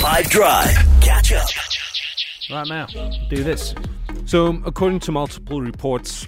5 0.00 0.30
Drive. 0.30 0.74
Catch 1.02 1.32
up. 1.32 1.46
Right 2.50 2.66
now, 2.66 2.86
do 3.28 3.44
this. 3.44 3.74
So, 4.24 4.58
according 4.64 5.00
to 5.00 5.12
multiple 5.12 5.60
reports, 5.60 6.26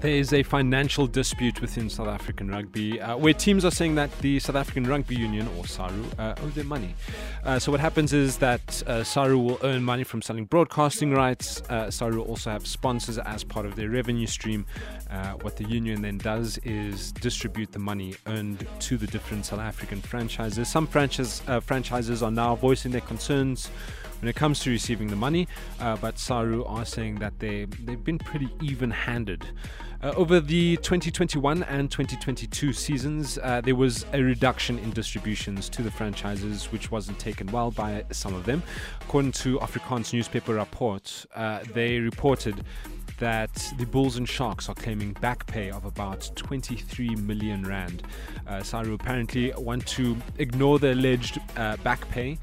there 0.00 0.12
is 0.12 0.32
a 0.32 0.42
financial 0.42 1.06
dispute 1.06 1.60
within 1.60 1.90
South 1.90 2.08
African 2.08 2.48
rugby 2.48 3.00
uh, 3.00 3.16
where 3.16 3.34
teams 3.34 3.64
are 3.64 3.70
saying 3.70 3.94
that 3.96 4.10
the 4.20 4.38
South 4.40 4.56
African 4.56 4.84
Rugby 4.84 5.14
Union, 5.14 5.46
or 5.58 5.64
SARU, 5.64 6.04
uh, 6.18 6.34
owe 6.42 6.48
them 6.48 6.68
money. 6.68 6.94
Uh, 7.44 7.58
so, 7.58 7.70
what 7.70 7.80
happens 7.80 8.12
is 8.12 8.38
that 8.38 8.82
uh, 8.86 9.04
SARU 9.04 9.38
will 9.38 9.58
earn 9.62 9.82
money 9.82 10.04
from 10.04 10.22
selling 10.22 10.46
broadcasting 10.46 11.12
rights. 11.12 11.62
Uh, 11.68 11.90
SARU 11.90 12.22
also 12.22 12.50
have 12.50 12.66
sponsors 12.66 13.18
as 13.18 13.44
part 13.44 13.66
of 13.66 13.76
their 13.76 13.90
revenue 13.90 14.26
stream. 14.26 14.64
Uh, 15.10 15.32
what 15.42 15.56
the 15.56 15.64
union 15.64 16.00
then 16.02 16.18
does 16.18 16.58
is 16.58 17.12
distribute 17.12 17.72
the 17.72 17.78
money 17.78 18.14
earned 18.26 18.66
to 18.78 18.96
the 18.96 19.06
different 19.06 19.44
South 19.44 19.60
African 19.60 20.00
franchises. 20.00 20.68
Some 20.68 20.86
franchise, 20.86 21.42
uh, 21.46 21.60
franchises 21.60 22.22
are 22.22 22.30
now 22.30 22.54
voicing 22.56 22.92
their 22.92 23.00
concerns 23.02 23.70
when 24.20 24.28
it 24.28 24.36
comes 24.36 24.60
to 24.60 24.70
receiving 24.70 25.08
the 25.08 25.16
money, 25.16 25.48
uh, 25.80 25.96
but 25.96 26.18
Saru 26.18 26.64
are 26.64 26.84
saying 26.84 27.16
that 27.16 27.38
they, 27.38 27.64
they've 27.84 28.02
been 28.02 28.18
pretty 28.18 28.48
even 28.60 28.90
handed. 28.90 29.46
Uh, 30.02 30.14
over 30.16 30.40
the 30.40 30.76
2021 30.78 31.62
and 31.64 31.90
2022 31.90 32.72
seasons, 32.72 33.38
uh, 33.42 33.60
there 33.60 33.74
was 33.74 34.06
a 34.14 34.22
reduction 34.22 34.78
in 34.78 34.90
distributions 34.92 35.68
to 35.68 35.82
the 35.82 35.90
franchises, 35.90 36.72
which 36.72 36.90
wasn't 36.90 37.18
taken 37.18 37.46
well 37.48 37.70
by 37.70 38.02
some 38.10 38.34
of 38.34 38.46
them. 38.46 38.62
According 39.02 39.32
to 39.32 39.58
Afrikaans 39.58 40.14
newspaper 40.14 40.54
Rapport, 40.54 41.00
uh, 41.34 41.60
they 41.74 41.98
reported 41.98 42.64
that 43.18 43.72
the 43.76 43.84
Bulls 43.84 44.16
and 44.16 44.26
Sharks 44.26 44.70
are 44.70 44.74
claiming 44.74 45.12
back 45.20 45.46
pay 45.46 45.70
of 45.70 45.84
about 45.84 46.30
23 46.34 47.16
million 47.16 47.62
rand. 47.66 48.02
Uh, 48.48 48.62
Saru 48.62 48.94
apparently 48.94 49.52
want 49.58 49.86
to 49.88 50.16
ignore 50.38 50.78
the 50.78 50.94
alleged 50.94 51.38
uh, 51.56 51.76
back 51.78 52.08
pay. 52.08 52.38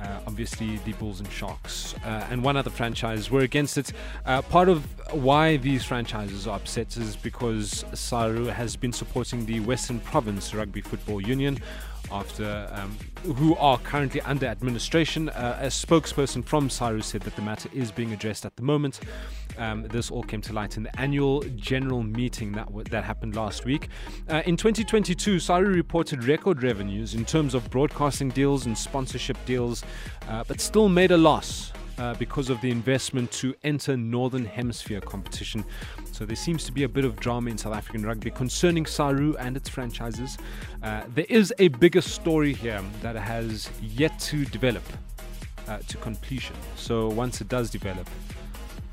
Uh, 0.00 0.20
obviously, 0.26 0.78
the 0.84 0.92
Bulls 0.94 1.20
and 1.20 1.30
Sharks 1.30 1.94
uh, 2.04 2.26
and 2.30 2.42
one 2.42 2.56
other 2.56 2.70
franchise 2.70 3.30
were 3.30 3.40
against 3.40 3.78
it. 3.78 3.92
Uh, 4.24 4.42
part 4.42 4.68
of 4.68 4.84
why 5.12 5.56
these 5.56 5.84
franchises 5.84 6.46
are 6.46 6.56
upset 6.56 6.96
is 6.96 7.16
because 7.16 7.84
Saru 7.94 8.44
has 8.44 8.76
been 8.76 8.92
supporting 8.92 9.46
the 9.46 9.60
Western 9.60 10.00
Province 10.00 10.54
Rugby 10.54 10.80
Football 10.80 11.20
Union 11.20 11.58
after 12.10 12.68
um, 12.72 12.96
who 13.34 13.54
are 13.56 13.78
currently 13.78 14.20
under 14.22 14.46
administration. 14.46 15.28
Uh, 15.30 15.58
a 15.60 15.66
spokesperson 15.66 16.44
from 16.44 16.70
Saru 16.70 17.02
said 17.02 17.22
that 17.22 17.36
the 17.36 17.42
matter 17.42 17.68
is 17.72 17.90
being 17.90 18.12
addressed 18.12 18.46
at 18.46 18.56
the 18.56 18.62
moment. 18.62 19.00
Um, 19.58 19.82
this 19.88 20.10
all 20.10 20.22
came 20.22 20.40
to 20.42 20.52
light 20.52 20.76
in 20.76 20.84
the 20.84 21.00
annual 21.00 21.42
general 21.56 22.02
meeting 22.02 22.52
that 22.52 22.66
w- 22.66 22.84
that 22.90 23.04
happened 23.04 23.34
last 23.34 23.64
week. 23.64 23.88
Uh, 24.30 24.42
in 24.46 24.56
2022, 24.56 25.38
Saru 25.40 25.72
reported 25.74 26.24
record 26.24 26.62
revenues 26.62 27.14
in 27.14 27.24
terms 27.24 27.54
of 27.54 27.68
broadcasting 27.70 28.28
deals 28.30 28.66
and 28.66 28.76
sponsorship 28.76 29.36
deals, 29.46 29.84
uh, 30.28 30.44
but 30.46 30.60
still 30.60 30.88
made 30.88 31.10
a 31.10 31.16
loss. 31.16 31.72
Uh, 31.98 32.14
because 32.14 32.48
of 32.48 32.60
the 32.60 32.70
investment 32.70 33.28
to 33.32 33.52
enter 33.64 33.96
Northern 33.96 34.44
Hemisphere 34.44 35.00
competition. 35.00 35.64
So 36.12 36.24
there 36.24 36.36
seems 36.36 36.62
to 36.66 36.70
be 36.70 36.84
a 36.84 36.88
bit 36.88 37.04
of 37.04 37.16
drama 37.16 37.50
in 37.50 37.58
South 37.58 37.74
African 37.74 38.06
rugby 38.06 38.30
concerning 38.30 38.86
Saru 38.86 39.34
and 39.34 39.56
its 39.56 39.68
franchises. 39.68 40.38
Uh, 40.80 41.02
there 41.12 41.26
is 41.28 41.52
a 41.58 41.66
bigger 41.66 42.00
story 42.00 42.52
here 42.52 42.80
that 43.02 43.16
has 43.16 43.68
yet 43.82 44.16
to 44.20 44.44
develop 44.44 44.84
uh, 45.66 45.78
to 45.88 45.96
completion. 45.96 46.54
So 46.76 47.08
once 47.08 47.40
it 47.40 47.48
does 47.48 47.68
develop, 47.68 48.08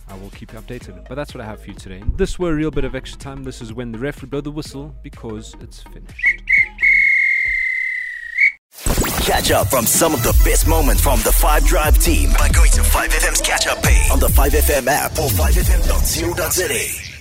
I 0.07 0.17
will 0.17 0.29
keep 0.29 0.53
you 0.53 0.59
updated. 0.59 1.07
But 1.07 1.15
that's 1.15 1.33
what 1.33 1.41
I 1.41 1.45
have 1.45 1.61
for 1.61 1.67
you 1.67 1.73
today. 1.73 2.03
This 2.15 2.37
were 2.37 2.51
a 2.51 2.55
real 2.55 2.71
bit 2.71 2.83
of 2.83 2.95
extra 2.95 3.19
time. 3.19 3.43
This 3.43 3.61
is 3.61 3.73
when 3.73 3.91
the 3.91 3.97
ref 3.97 4.21
would 4.21 4.29
blow 4.29 4.41
the 4.41 4.51
whistle 4.51 4.95
because 5.03 5.55
it's 5.61 5.83
finished. 5.83 6.43
Catch 9.25 9.51
up 9.51 9.67
from 9.67 9.85
some 9.85 10.13
of 10.13 10.21
the 10.21 10.39
best 10.43 10.67
moments 10.67 11.01
from 11.01 11.19
the 11.21 11.31
5 11.31 11.65
Drive 11.65 11.97
team 11.97 12.29
by 12.37 12.49
going 12.49 12.69
to 12.71 12.81
5FM's 12.81 13.41
catch 13.41 13.65
up 13.67 13.81
page 13.81 14.11
on 14.11 14.19
the 14.19 14.27
5FM 14.27 14.85
app 14.87 15.11
or 15.13 15.29
5FM.co.za. 15.29 17.14